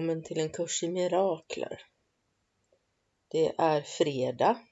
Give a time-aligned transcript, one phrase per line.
[0.00, 1.82] Välkommen till en kurs i mirakler.
[3.28, 4.66] Det är fredag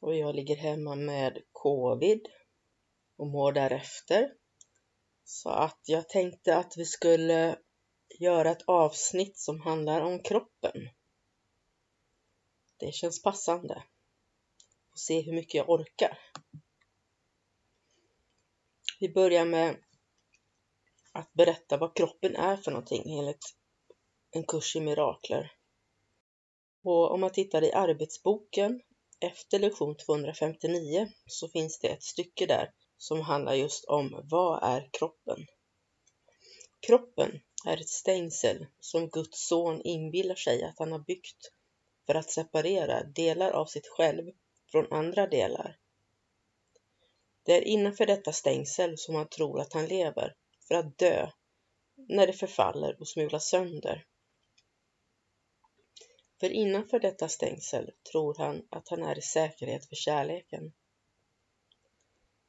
[0.00, 2.28] och jag ligger hemma med covid
[3.16, 4.34] och mår därefter.
[5.24, 7.58] Så att jag tänkte att vi skulle
[8.18, 10.88] göra ett avsnitt som handlar om kroppen.
[12.76, 13.84] Det känns passande.
[14.90, 16.18] Och se hur mycket jag orkar.
[19.00, 19.76] Vi börjar med
[21.12, 23.61] att berätta vad kroppen är för någonting enligt
[24.32, 25.52] en kurs i mirakler.
[26.84, 28.80] Och om man tittar i arbetsboken
[29.20, 34.88] efter lektion 259 så finns det ett stycke där som handlar just om vad är
[34.92, 35.46] kroppen?
[36.80, 41.52] Kroppen är ett stängsel som Guds son inbillar sig att han har byggt
[42.06, 44.32] för att separera delar av sitt själv
[44.70, 45.78] från andra delar.
[47.44, 50.34] Det är innanför detta stängsel som han tror att han lever
[50.68, 51.30] för att dö
[51.96, 54.06] när det förfaller och smulas sönder.
[56.42, 60.72] För innanför detta stängsel tror han att han är i säkerhet för kärleken.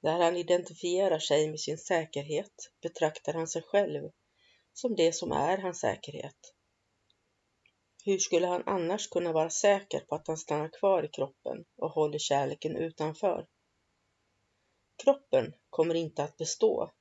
[0.01, 4.11] Där han identifierar sig med sin säkerhet betraktar han sig själv
[4.73, 6.53] som det som är hans säkerhet.
[8.05, 11.91] Hur skulle han annars kunna vara säker på att han stannar kvar i kroppen och
[11.91, 13.47] håller kärleken utanför?
[15.03, 16.91] Kroppen kommer inte att bestå.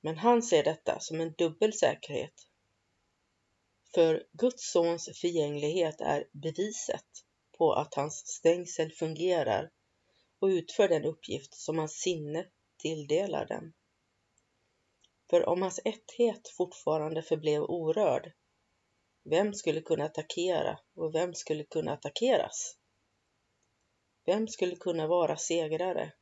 [0.00, 2.48] Men han ser detta som en dubbel säkerhet
[3.94, 7.06] för Guds sons förgänglighet är beviset
[7.58, 9.70] på att hans stängsel fungerar
[10.38, 12.46] och utför den uppgift som hans sinne
[12.78, 13.72] tilldelar den.
[15.30, 18.32] För om hans etthet fortfarande förblev orörd,
[19.24, 22.76] vem skulle kunna attackera och vem skulle kunna attackeras?
[24.24, 26.12] Vem skulle kunna vara segrare?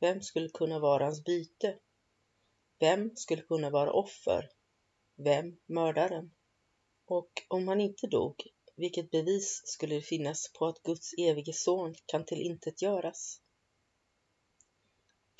[0.00, 1.78] Vem skulle kunna vara hans byte?
[2.78, 4.50] Vem skulle kunna vara offer?
[5.16, 6.30] Vem mördaren?
[7.10, 8.42] Och om han inte dog,
[8.76, 13.40] vilket bevis skulle det finnas på att Guds evige son kan tillintetgöras?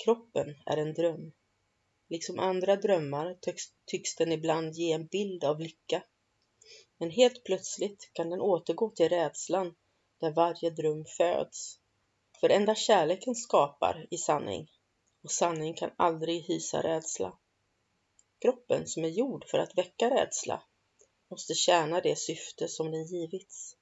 [0.03, 1.31] Kroppen är en dröm.
[2.09, 6.03] Liksom andra drömmar tycks, tycks den ibland ge en bild av lycka.
[6.97, 9.75] Men helt plötsligt kan den återgå till rädslan
[10.19, 11.79] där varje dröm föds.
[12.39, 14.71] För enda kärleken skapar i sanning
[15.23, 17.37] och sanning kan aldrig hysa rädsla.
[18.41, 20.63] Kroppen som är gjord för att väcka rädsla
[21.31, 23.77] måste tjäna det syfte som den givits.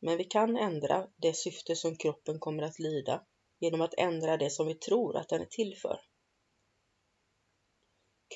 [0.00, 3.26] Men vi kan ändra det syfte som kroppen kommer att lyda
[3.58, 6.00] genom att ändra det som vi tror att den är till för.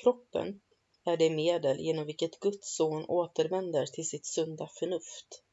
[0.03, 0.61] Kroppen
[1.05, 5.43] är det medel genom vilket Guds son återvänder till sitt sunda förnuft.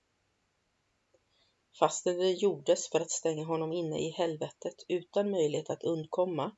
[1.78, 6.56] Fastän det gjordes för att stänga honom inne i helvetet utan möjlighet att undkomma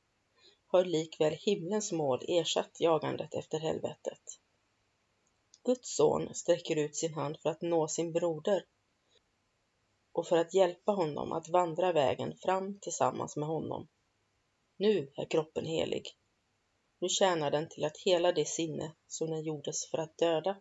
[0.66, 4.40] har likväl himlens mål ersatt jagandet efter helvetet.
[5.66, 8.64] Guds son sträcker ut sin hand för att nå sin broder
[10.12, 13.88] och för att hjälpa honom att vandra vägen fram tillsammans med honom.
[14.76, 16.06] Nu är kroppen helig.
[16.98, 20.60] Nu tjänar den till att hela det sinne som den gjordes för att döda.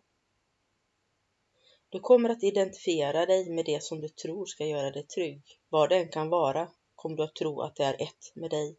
[1.88, 5.42] Du kommer att identifiera dig med det som du tror ska göra dig trygg.
[5.68, 8.76] Vad det än kan vara kommer du att tro att det är ett med dig.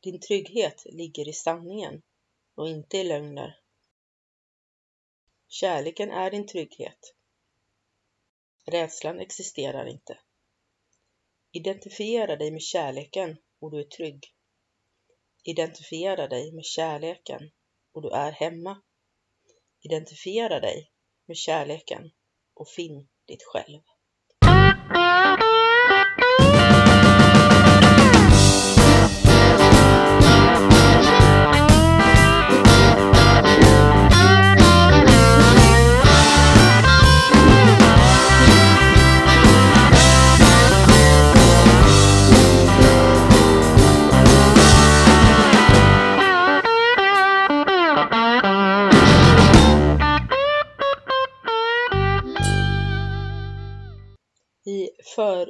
[0.00, 2.02] Din trygghet ligger i sanningen
[2.54, 3.59] och inte i lögner
[5.52, 7.14] Kärleken är din trygghet.
[8.64, 10.18] Rädslan existerar inte.
[11.52, 14.34] Identifiera dig med kärleken och du är trygg.
[15.44, 17.50] Identifiera dig med kärleken
[17.92, 18.82] och du är hemma.
[19.80, 20.92] Identifiera dig
[21.26, 22.10] med kärleken
[22.54, 23.82] och finn ditt själv.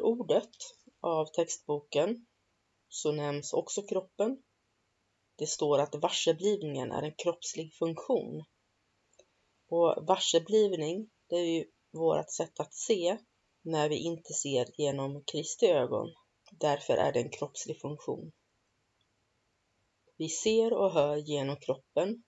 [0.02, 0.50] Ordet
[1.00, 2.26] av textboken
[2.88, 4.42] så nämns också kroppen.
[5.36, 8.44] Det står att varseblivningen är en kroppslig funktion.
[9.68, 13.18] Och varseblivning, det är ju vårt sätt att se
[13.62, 16.14] när vi inte ser genom Kristi ögon.
[16.50, 18.32] Därför är det en kroppslig funktion.
[20.16, 22.22] Vi ser och hör genom kroppen,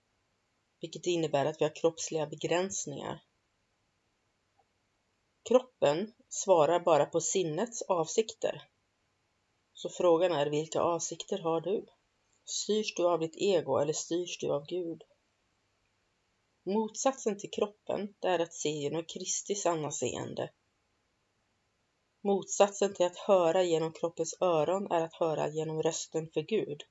[0.81, 3.23] vilket innebär att vi har kroppsliga begränsningar.
[5.43, 8.67] Kroppen svarar bara på sinnets avsikter.
[9.73, 11.85] Så frågan är vilka avsikter har du?
[12.45, 15.03] Styrs du av ditt ego eller styrs du av Gud?
[16.63, 20.49] Motsatsen till kroppen, det är att se genom Kristi sanna seende.
[22.21, 26.83] Motsatsen till att höra genom kroppens öron är att höra genom rösten för Gud.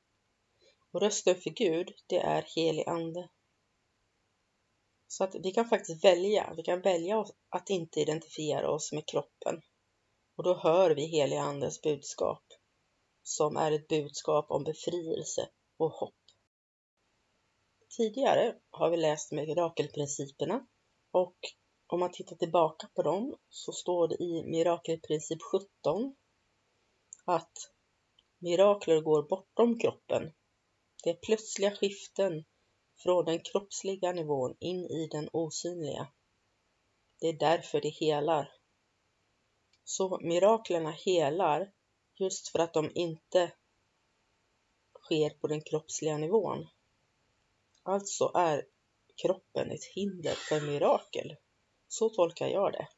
[0.90, 3.28] Och rösten för Gud, det är helig ande.
[5.12, 6.54] Så att vi kan faktiskt välja.
[6.56, 9.62] Vi kan välja att inte identifiera oss med kroppen.
[10.36, 12.42] Och då hör vi heliga andens budskap
[13.22, 16.14] som är ett budskap om befrielse och hopp.
[17.96, 20.66] Tidigare har vi läst mirakelprinciperna
[21.10, 21.36] och
[21.86, 26.16] om man tittar tillbaka på dem så står det i mirakelprincip 17
[27.24, 27.52] att
[28.38, 30.32] mirakler går bortom kroppen.
[31.04, 32.44] Det är plötsliga skiften
[33.02, 36.08] från den kroppsliga nivån in i den osynliga.
[37.20, 38.52] Det är därför det helar.
[39.84, 41.72] Så miraklerna helar
[42.14, 43.52] just för att de inte
[45.00, 46.68] sker på den kroppsliga nivån.
[47.82, 48.66] Alltså är
[49.22, 51.36] kroppen ett hinder för mirakel.
[51.88, 52.88] Så tolkar jag det.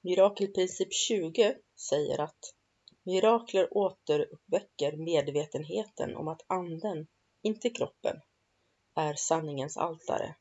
[0.00, 2.54] Mirakelprincip 20 säger att
[3.02, 7.06] mirakler återuppväcker medvetenheten om att anden,
[7.46, 8.20] inte kroppen,
[8.94, 10.36] är sanningens altare.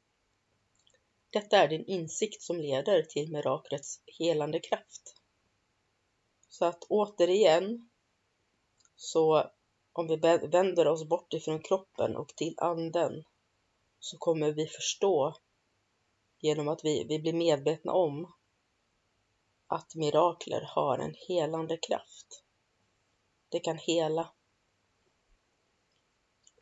[1.30, 5.16] Detta är din insikt som leder till miraklets helande kraft.
[6.50, 7.90] Så att återigen,
[8.96, 9.52] så
[9.94, 10.16] om vi
[10.48, 13.24] vänder oss bort ifrån kroppen och till anden
[14.00, 15.36] så kommer vi förstå
[16.40, 18.34] genom att vi, vi blir medvetna om
[19.68, 22.44] att mirakler har en helande kraft.
[23.50, 24.32] Det kan hela.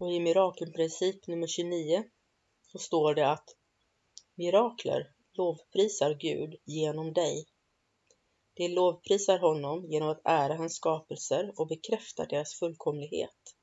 [0.04, 2.04] Och i mirakelprincip nummer 29
[2.62, 3.50] så står det att
[4.36, 7.46] mirakler lovprisar Gud genom dig.
[8.54, 13.56] De lovprisar honom genom att ära hans skapelser och bekräftar deras fullkomlighet.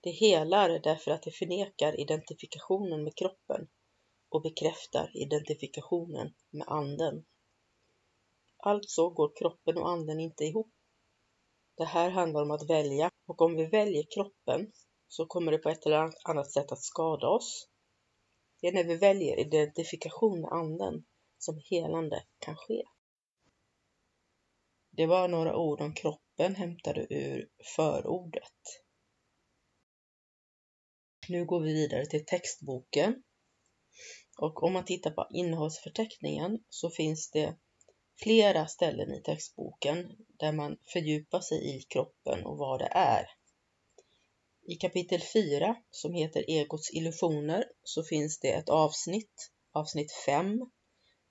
[0.00, 3.68] Det helar därför att det förnekar identifikationen med kroppen
[4.28, 7.24] och bekräftar identifikationen med anden.
[8.56, 10.72] Alltså går kroppen och anden inte ihop.
[11.76, 14.72] Det här handlar om att välja och om vi väljer kroppen
[15.16, 17.68] så kommer det på ett eller annat sätt att skada oss.
[18.60, 21.04] Det är när vi väljer identifikation med anden
[21.38, 22.82] som helande kan ske.
[24.90, 28.82] Det var några ord om kroppen hämtade ur förordet.
[31.28, 33.22] Nu går vi vidare till textboken.
[34.38, 37.56] Och om man tittar på innehållsförteckningen så finns det
[38.22, 43.43] flera ställen i textboken där man fördjupar sig i kroppen och vad det är.
[44.66, 50.60] I kapitel 4 som heter Egots illusioner så finns det ett avsnitt, avsnitt 5,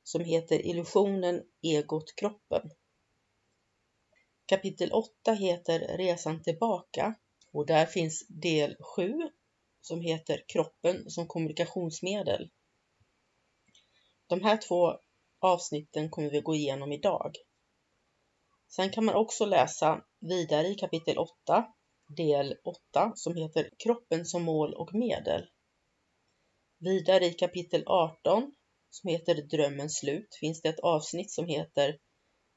[0.04, 2.72] som heter Illusionen, egot, kroppen.
[4.46, 7.16] Kapitel 8 heter Resan tillbaka
[7.54, 9.14] och där finns del 7
[9.82, 12.50] som heter Kroppen som kommunikationsmedel.
[14.28, 14.98] De här två
[15.40, 17.36] avsnitten kommer vi gå igenom idag.
[18.68, 21.74] Sen kan man också läsa vidare i kapitel 8,
[22.16, 25.48] del 8, som heter Kroppen som mål och medel.
[26.80, 28.56] Vidare i kapitel 18,
[28.90, 31.98] som heter Drömmens slut, finns det ett avsnitt som heter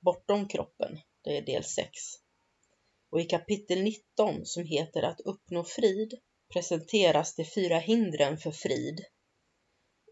[0.00, 0.98] Bortom kroppen.
[1.25, 1.90] Det är del 6.
[3.10, 6.18] Och i kapitel 19 som heter Att uppnå frid
[6.52, 9.04] presenteras de fyra hindren för frid.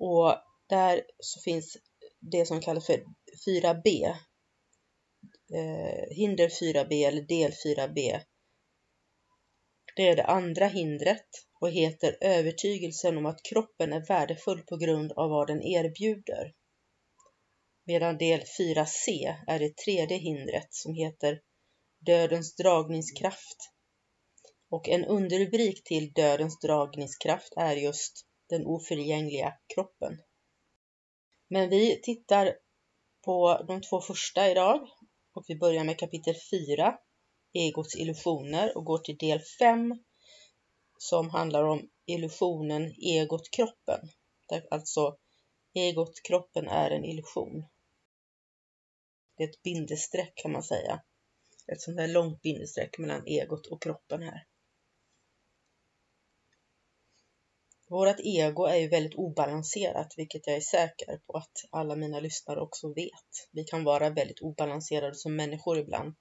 [0.00, 0.34] Och
[0.68, 1.76] där så finns
[2.20, 3.04] det som kallas för
[3.46, 4.16] 4B.
[5.54, 8.20] Eh, hinder 4B eller del 4B.
[9.96, 11.28] Det är det andra hindret
[11.60, 16.54] och heter övertygelsen om att kroppen är värdefull på grund av vad den erbjuder
[17.86, 21.40] medan del 4c är det tredje hindret som heter
[21.98, 23.70] Dödens dragningskraft.
[24.70, 30.18] Och en underrubrik till Dödens dragningskraft är just den oförgängliga kroppen.
[31.48, 32.56] Men vi tittar
[33.24, 34.88] på de två första idag
[35.34, 36.98] och vi börjar med kapitel 4,
[37.56, 39.98] Egots illusioner och går till del 5
[40.98, 44.08] som handlar om illusionen egot kroppen.
[44.48, 45.18] Där alltså
[45.74, 47.64] egot kroppen är en illusion.
[49.36, 51.02] Det är ett bindestreck kan man säga.
[51.66, 54.46] Ett sånt här långt bindestreck mellan egot och kroppen här.
[57.88, 62.60] Vårat ego är ju väldigt obalanserat, vilket jag är säker på att alla mina lyssnare
[62.60, 63.48] också vet.
[63.52, 66.14] Vi kan vara väldigt obalanserade som människor ibland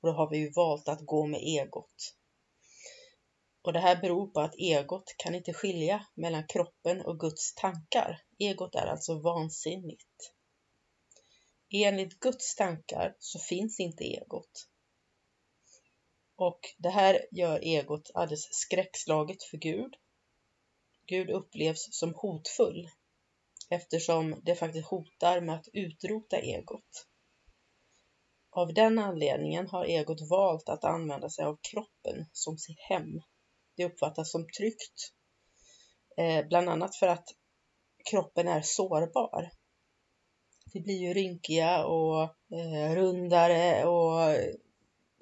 [0.00, 2.14] och då har vi ju valt att gå med egot.
[3.62, 8.22] Och det här beror på att egot kan inte skilja mellan kroppen och Guds tankar.
[8.38, 10.32] Egot är alltså vansinnigt.
[11.74, 14.68] Enligt Guds tankar så finns inte egot.
[16.36, 19.94] Och det här gör egot alldeles skräckslaget för Gud
[21.10, 22.90] Gud upplevs som hotfull
[23.70, 27.08] eftersom det faktiskt hotar med att utrota egot.
[28.52, 33.20] Av den anledningen har egot valt att använda sig av kroppen som sitt hem.
[33.76, 35.12] Det uppfattas som tryggt,
[36.16, 37.24] eh, bland annat för att
[38.10, 39.50] kroppen är sårbar.
[40.72, 42.22] Vi blir ju rynkiga och
[42.56, 44.36] eh, rundare och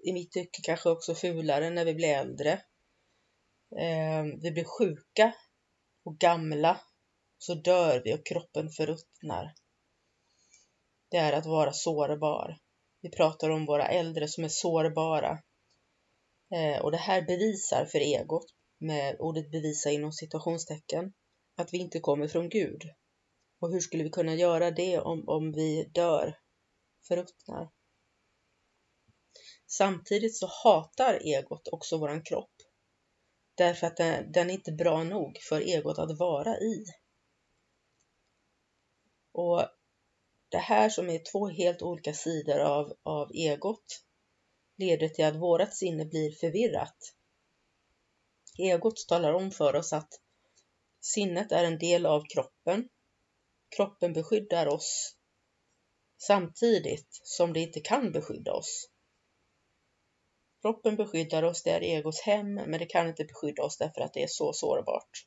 [0.04, 2.52] i mitt tycke kanske också fulare när vi blir äldre.
[3.76, 5.34] Eh, vi blir sjuka
[6.04, 6.80] och gamla
[7.38, 9.54] så dör vi och kroppen förruttnar.
[11.08, 12.58] Det är att vara sårbar.
[13.00, 15.42] Vi pratar om våra äldre som är sårbara.
[16.50, 21.12] Eh, och det här bevisar för egot, med ordet bevisa inom situationstecken,
[21.56, 22.82] att vi inte kommer från Gud.
[23.60, 26.38] Och hur skulle vi kunna göra det om, om vi dör,
[27.08, 27.70] förruttnar?
[29.66, 32.52] Samtidigt så hatar egot också våran kropp.
[33.54, 36.84] Därför att den, den är inte bra nog för egot att vara i.
[39.32, 39.77] Och
[40.48, 44.04] det här som är två helt olika sidor av, av egot
[44.76, 47.14] leder till att vårat sinne blir förvirrat.
[48.58, 50.20] Egot talar om för oss att
[51.00, 52.88] sinnet är en del av kroppen.
[53.76, 55.16] Kroppen beskyddar oss
[56.18, 58.90] samtidigt som det inte kan beskydda oss.
[60.62, 64.14] Kroppen beskyddar oss, det är egots hem, men det kan inte beskydda oss därför att
[64.14, 65.26] det är så sårbart.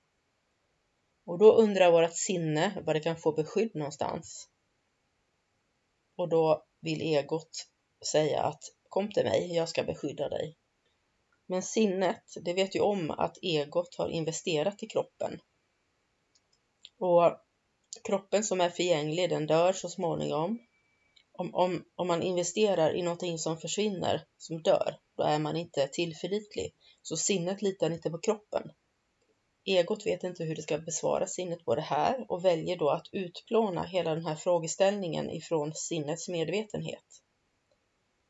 [1.26, 4.51] Och då undrar vårt sinne vad det kan få beskydd någonstans.
[6.22, 7.68] Och då vill egot
[8.06, 10.58] säga att kom till mig, jag ska beskydda dig.
[11.46, 15.40] Men sinnet, det vet ju om att egot har investerat i kroppen.
[17.00, 17.38] Och
[18.04, 20.60] kroppen som är förgänglig, den dör så småningom
[21.32, 25.88] om, om, om man investerar i någonting som försvinner, som dör, då är man inte
[25.88, 26.74] tillförlitlig.
[27.02, 28.72] Så sinnet litar inte på kroppen.
[29.66, 33.08] Egot vet inte hur det ska besvara sinnet på det här och väljer då att
[33.12, 37.06] utplåna hela den här frågeställningen ifrån sinnets medvetenhet.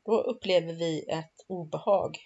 [0.06, 2.18] Då upplever vi ett obehag.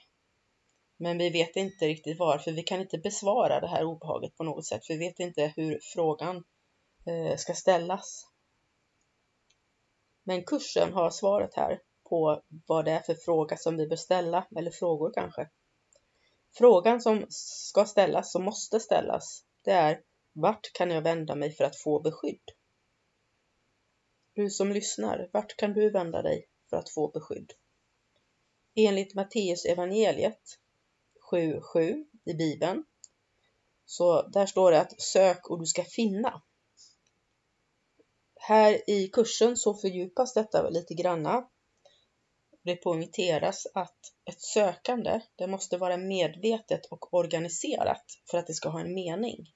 [0.97, 2.51] Men vi vet inte riktigt varför.
[2.51, 4.81] Vi kan inte besvara det här obehaget på något sätt.
[4.89, 6.43] Vi vet inte hur frågan
[7.05, 8.25] eh, ska ställas.
[10.23, 14.47] Men kursen har svaret här på vad det är för fråga som vi bör ställa,
[14.55, 15.49] eller frågor kanske.
[16.57, 20.01] Frågan som ska ställas, som måste ställas, det är
[20.33, 22.51] vart kan jag vända mig för att få beskydd?
[24.33, 27.51] Du som lyssnar, vart kan du vända dig för att få beskydd?
[28.75, 30.59] Enligt Matteus evangeliet
[31.31, 32.85] 7.7 i Bibeln,
[33.85, 36.41] så där står det att sök och du ska finna.
[38.35, 41.49] Här i kursen så fördjupas detta lite granna.
[42.65, 48.69] Det poängteras att ett sökande, det måste vara medvetet och organiserat för att det ska
[48.69, 49.53] ha en mening.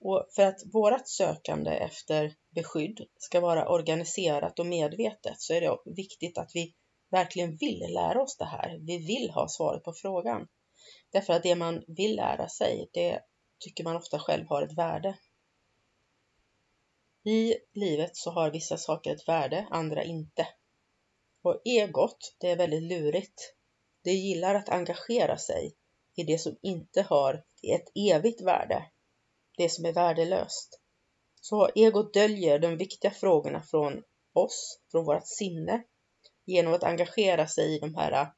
[0.00, 5.78] Och för att vårt sökande efter beskydd ska vara organiserat och medvetet så är det
[5.84, 6.74] viktigt att vi
[7.10, 8.78] verkligen vill lära oss det här.
[8.80, 10.48] Vi vill ha svaret på frågan.
[11.10, 13.20] Därför att det man vill lära sig, det
[13.58, 15.18] tycker man ofta själv har ett värde.
[17.24, 20.48] I livet så har vissa saker ett värde, andra inte.
[21.42, 23.54] Och egot, det är väldigt lurigt.
[24.04, 25.74] Det gillar att engagera sig
[26.14, 28.84] i det som inte har ett evigt värde,
[29.56, 30.80] det som är värdelöst.
[31.40, 35.82] Så egot döljer de viktiga frågorna från oss, från vårt sinne,
[36.44, 38.32] genom att engagera sig i de här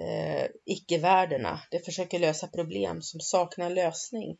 [0.00, 1.60] eh, icke-värdena.
[1.70, 4.38] Det försöker lösa problem som saknar lösning.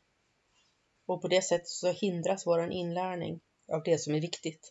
[1.06, 3.40] Och på det sättet så hindras vår inlärning
[3.72, 4.70] av det som är viktigt.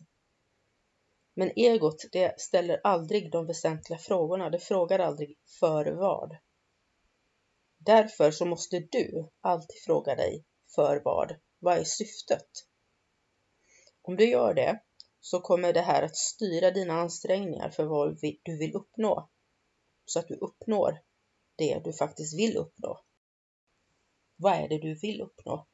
[1.39, 4.49] Men egot, det ställer aldrig de väsentliga frågorna.
[4.49, 6.37] Det frågar aldrig för vad.
[7.77, 11.35] Därför så måste du alltid fråga dig för vad.
[11.59, 12.47] Vad är syftet?
[14.01, 14.81] Om du gör det
[15.19, 19.29] så kommer det här att styra dina ansträngningar för vad du vill uppnå.
[20.05, 20.99] Så att du uppnår
[21.55, 23.01] det du faktiskt vill uppnå.
[24.35, 25.67] Vad är det du vill uppnå?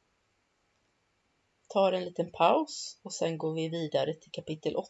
[1.67, 4.89] tar en liten paus och sen går vi vidare till kapitel 8.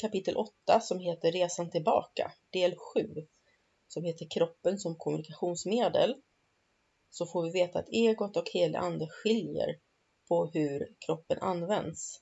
[0.00, 3.26] Kapitel 8 som heter Resan tillbaka, del 7,
[3.88, 6.14] som heter Kroppen som kommunikationsmedel,
[7.10, 9.80] så får vi veta att egot och helig ande skiljer
[10.28, 12.20] på hur kroppen används.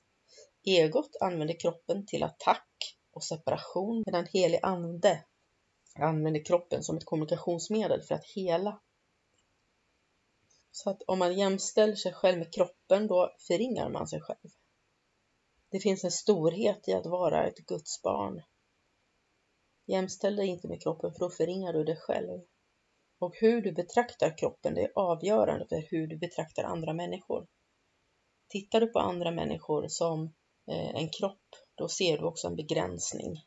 [0.63, 5.23] Egot använder kroppen till attack och separation medan helig ande
[5.99, 8.81] använder kroppen som ett kommunikationsmedel för att hela.
[10.71, 14.49] Så att om man jämställer sig själv med kroppen, då förringar man sig själv.
[15.71, 18.41] Det finns en storhet i att vara ett Guds barn.
[19.85, 22.41] Jämställ dig inte med kroppen för då förringar du dig själv.
[23.19, 27.47] Och hur du betraktar kroppen, det är avgörande för hur du betraktar andra människor.
[28.47, 30.23] Tittar du på andra människor som
[30.67, 33.43] eh, en kropp, då ser du också en begränsning.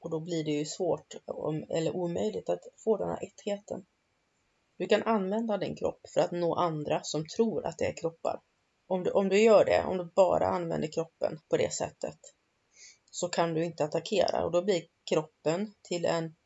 [0.00, 1.14] Och då blir det ju svårt
[1.68, 3.86] eller omöjligt att få den här ettheten.
[4.78, 8.40] Du kan använda din kropp för att nå andra som tror att det är kroppar.
[8.86, 12.18] Om du, om du gör det, om du bara använder kroppen på det sättet,
[13.10, 16.36] så kan du inte attackera och då blir kroppen till en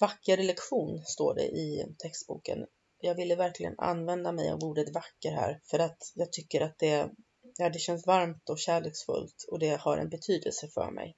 [0.00, 2.66] vacker lektion, står det i textboken.
[3.00, 7.10] Jag ville verkligen använda mig av ordet vacker här för att jag tycker att det,
[7.56, 11.16] ja, det känns varmt och kärleksfullt och det har en betydelse för mig.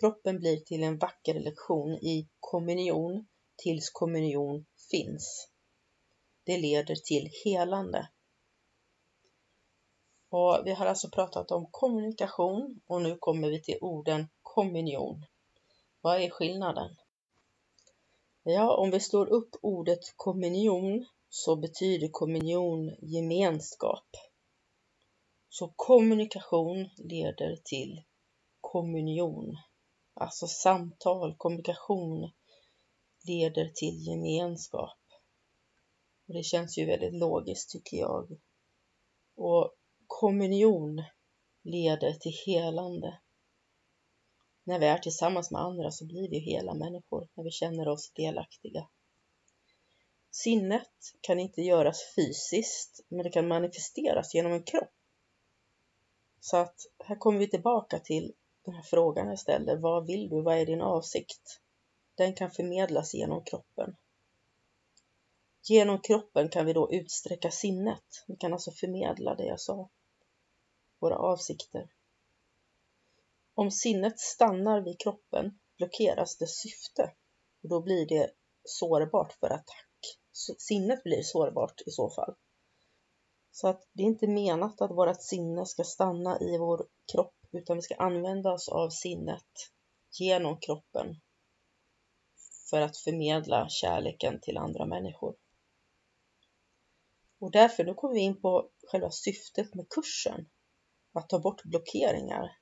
[0.00, 5.48] Kroppen blir till en vacker lektion i kommunion tills kommunion finns.
[6.44, 8.08] Det leder till helande.
[10.30, 15.24] Och vi har alltså pratat om kommunikation och nu kommer vi till orden kommunion.
[16.00, 16.96] Vad är skillnaden?
[18.42, 24.06] Ja, om vi slår upp ordet kommunion så betyder kommunion gemenskap.
[25.48, 28.02] Så kommunikation leder till
[28.60, 29.56] kommunion.
[30.14, 32.30] Alltså samtal, kommunikation
[33.26, 34.98] leder till gemenskap.
[36.26, 38.40] Och det känns ju väldigt logiskt tycker jag.
[39.36, 39.74] Och
[40.20, 41.02] kommunion
[41.62, 43.18] leder till helande.
[44.64, 48.10] När vi är tillsammans med andra så blir vi hela människor, när vi känner oss
[48.10, 48.88] delaktiga.
[50.30, 54.92] Sinnet kan inte göras fysiskt, men det kan manifesteras genom en kropp.
[56.40, 58.32] Så att här kommer vi tillbaka till
[58.64, 59.76] den här frågan jag ställde.
[59.76, 60.42] Vad vill du?
[60.42, 61.60] Vad är din avsikt?
[62.14, 63.96] Den kan förmedlas genom kroppen.
[65.62, 68.24] Genom kroppen kan vi då utsträcka sinnet.
[68.26, 69.90] Vi kan alltså förmedla det jag sa.
[70.98, 71.88] Våra avsikter.
[73.54, 77.14] Om sinnet stannar vid kroppen blockeras dess syfte
[77.62, 78.30] och då blir det
[78.64, 80.18] sårbart för attack.
[80.58, 82.34] Sinnet blir sårbart i så fall.
[83.50, 87.76] Så att det är inte menat att vårt sinne ska stanna i vår kropp utan
[87.76, 89.70] vi ska använda oss av sinnet
[90.10, 91.20] genom kroppen
[92.70, 95.36] för att förmedla kärleken till andra människor.
[97.38, 100.48] Och därför, nu kommer vi in på själva syftet med kursen.
[101.18, 102.58] Att ta bort blockeringar.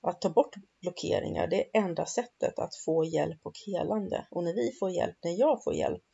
[0.00, 4.26] Att ta bort blockeringar, det är enda sättet att få hjälp och helande.
[4.30, 6.04] Och när vi får hjälp, när jag får hjälp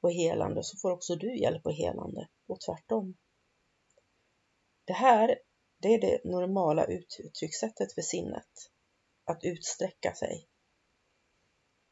[0.00, 2.28] och helande, så får också du hjälp och helande.
[2.48, 3.16] Och tvärtom.
[4.84, 5.38] Det här,
[5.78, 8.50] det är det normala uttryckssättet för sinnet.
[9.24, 10.48] Att utsträcka sig.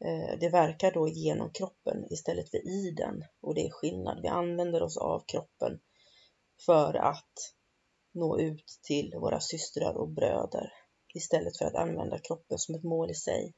[0.05, 4.23] Eh, det verkar då genom kroppen istället för i den och det är skillnad.
[4.23, 5.81] Vi använder oss av kroppen
[6.67, 7.58] för att
[8.19, 10.73] nå ut till våra systrar och bröder
[11.15, 13.55] istället för att använda kroppen som ett mål i sig.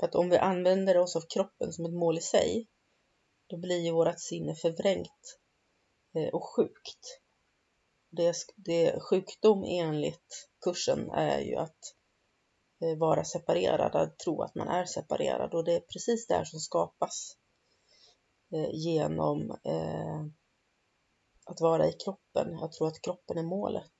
[0.00, 2.68] För att om vi använder oss av kroppen som ett mål i sig,
[3.46, 5.38] då blir ju vårt sinne förvrängt
[6.14, 7.20] eh, och sjukt.
[8.10, 11.94] Det, det sjukdom enligt kursen är ju att
[12.80, 16.44] eh, vara separerad, att tro att man är separerad och det är precis det här
[16.44, 17.36] som skapas
[18.54, 20.26] eh, genom eh,
[21.46, 22.58] att vara i kroppen.
[22.60, 23.92] Jag tror att kroppen är målet.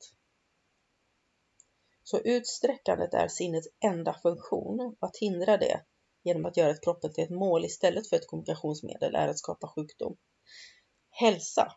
[2.03, 4.97] Så utsträckandet är sinnets enda funktion.
[5.01, 5.85] Att hindra det
[6.23, 10.17] genom att göra kroppen till ett mål istället för ett kommunikationsmedel är att skapa sjukdom.
[11.11, 11.77] Hälsa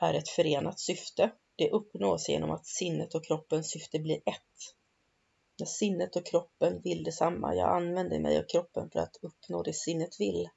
[0.00, 1.30] är ett förenat syfte.
[1.56, 4.74] Det uppnås genom att sinnet och kroppens syfte blir ett.
[5.58, 7.54] När sinnet och kroppen vill detsamma.
[7.54, 10.48] Jag använder mig av kroppen för att uppnå det sinnet vill.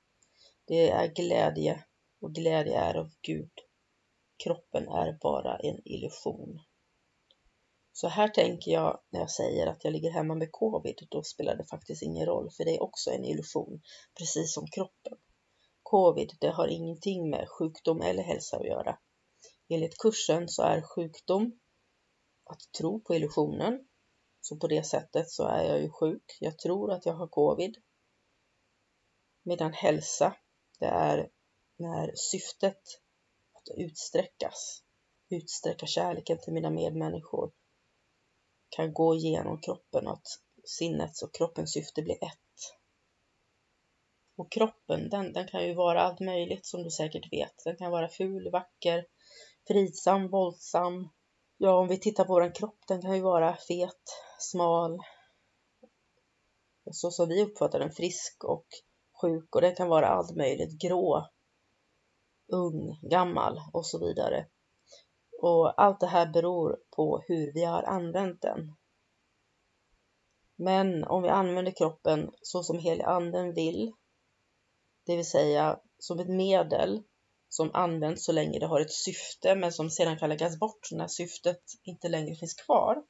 [0.66, 1.84] Det är glädje
[2.22, 3.52] och glädje är av Gud.
[4.44, 6.60] Kroppen är bara en illusion.
[7.92, 11.08] Så här tänker jag när jag säger att jag ligger hemma med covid.
[11.10, 13.82] Då spelar det faktiskt ingen roll, för det är också en illusion,
[14.18, 15.18] precis som kroppen.
[15.84, 19.00] Covid, det har ingenting med sjukdom eller hälsa att göra.
[19.70, 21.60] Enligt kursen så är sjukdom
[22.46, 23.88] att tro på illusionen
[24.42, 26.38] så på det sättet så är jag ju sjuk.
[26.40, 27.78] Jag tror att jag har covid.
[29.44, 30.36] Medan hälsa,
[30.80, 31.30] det är
[31.78, 32.82] när syftet
[33.72, 34.84] att utsträckas,
[35.30, 37.52] utsträcka kärleken till mina medmänniskor
[38.70, 40.28] kan gå igenom kroppen och att
[40.64, 42.40] sinnets och kroppens syfte blir ett.
[44.38, 47.64] Och kroppen, den, den kan ju vara allt möjligt som du säkert vet.
[47.66, 49.06] Den kan vara ful, vacker,
[49.68, 51.10] fridsam, våldsam.
[51.58, 54.04] Ja, om vi tittar på vår kropp, den kan ju vara fet,
[54.40, 55.00] smal.
[56.92, 58.66] Så som vi uppfattar den, frisk och
[59.22, 59.56] sjuk.
[59.56, 61.28] Och den kan vara allt möjligt, grå,
[62.48, 64.48] ung, gammal och så vidare.
[65.42, 68.76] Och allt det här beror på hur vi har använt den.
[70.56, 73.94] Men om vi använder kroppen så som helig anden vill,
[75.06, 77.04] det vill säga som ett medel
[77.50, 81.08] som används så länge det har ett syfte men som sedan kan läggas bort när
[81.08, 83.04] syftet inte längre finns kvar.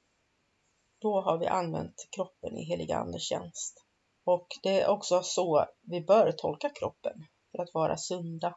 [1.02, 3.86] Då har vi använt kroppen i heliga andens tjänst.
[4.24, 8.56] Och det är också så vi bör tolka kroppen för att vara sunda.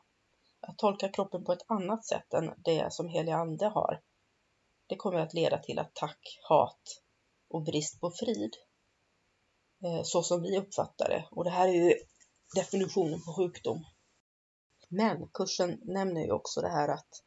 [0.69, 4.03] Att tolka kroppen på ett annat sätt än det som helig ande har,
[4.87, 7.03] det kommer att leda till attack, hat
[7.49, 8.57] och brist på frid.
[9.85, 11.29] Eh, så som vi uppfattar det.
[11.31, 11.95] Och det här är ju
[12.55, 13.85] definitionen på sjukdom.
[14.89, 17.23] Men kursen nämner ju också det här att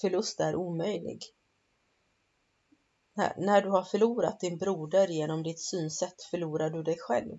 [0.00, 1.20] förlust är omöjlig.
[3.36, 7.38] När, du har förlorat din broder genom ditt synsätt förlorar du dig själv.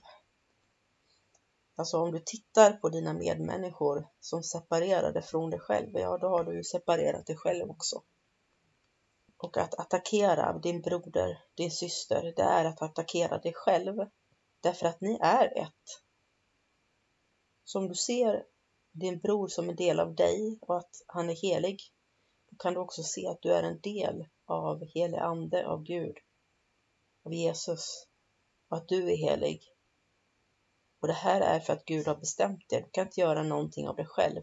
[1.75, 6.43] Alltså om du tittar på dina medmänniskor som separerade från dig själv, ja då har
[6.43, 8.01] du ju separerat dig själv också.
[9.37, 14.05] Och att attackera din broder, din syster, det är att attackera dig själv.
[14.61, 16.01] Därför att ni är ett.
[17.63, 18.45] Så om du ser
[18.91, 21.81] din bror som en del av dig och att han är helig,
[22.49, 26.17] då kan du också se att du är en del av helig ande, av Gud,
[27.25, 28.07] av Jesus
[28.67, 29.70] och att du är helig.
[31.01, 32.79] Och det här är för att Gud har bestämt det.
[32.79, 34.41] Du kan inte göra någonting av dig själv.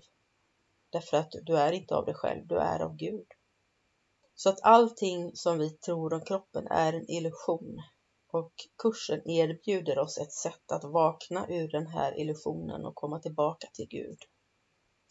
[0.93, 3.27] Därför att du är inte av dig själv, du är av Gud.
[4.35, 7.83] Så att allting som vi tror om kroppen är en illusion.
[8.33, 13.69] Och kursen erbjuder oss ett sätt att vakna ur den här illusionen och komma tillbaka
[13.75, 14.19] till Gud.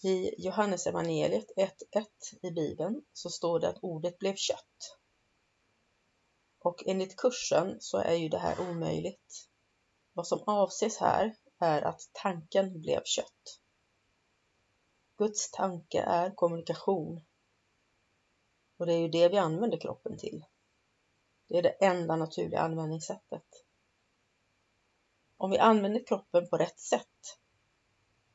[0.03, 2.05] I Johannes evangeliet 1.1
[2.41, 4.97] i Bibeln så står det att ordet blev kött.
[6.59, 9.46] Och enligt kursen så är ju det här omöjligt.
[10.17, 13.59] Vad som avses här är att tanken blev kött.
[15.17, 17.21] Guds tanke är kommunikation.
[18.77, 20.45] Och det är ju det vi använder kroppen till.
[21.47, 23.65] Det är det enda naturliga användningssättet.
[25.37, 27.37] Om vi använder kroppen på rätt sätt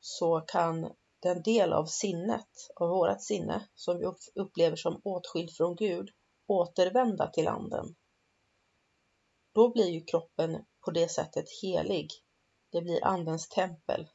[0.01, 5.77] så kan den del av sinnet, av vårat sinne, som vi upplever som åtskild från
[5.77, 6.11] Gud,
[6.47, 7.97] återvända till anden.
[9.53, 12.11] Då blir ju kroppen på det sättet helig.
[12.71, 14.09] Det blir andens tempel.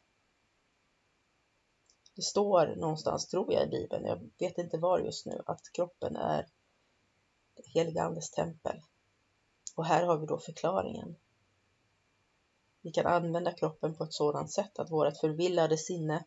[2.15, 6.15] Det står någonstans, tror jag, i Bibeln, jag vet inte var just nu, att kroppen
[6.15, 6.47] är
[7.65, 8.81] heliga andes tempel.
[9.75, 11.15] Och här har vi då förklaringen.
[12.81, 16.25] Vi kan använda kroppen på ett sådant sätt att vårt förvillade sinne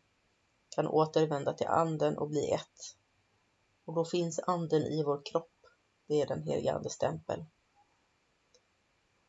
[0.69, 2.97] kan återvända till anden och bli ett.
[3.85, 5.51] Och då finns anden i vår kropp.
[6.07, 7.45] Det är den heliga andes tempel.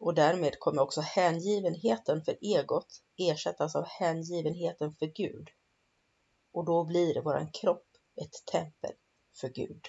[0.03, 2.87] Och därmed kommer också hängivenheten för egot
[3.17, 5.49] ersättas av hängivenheten för Gud.
[6.53, 7.87] Och då blir våran kropp
[8.23, 8.93] ett tempel
[9.41, 9.81] för Gud.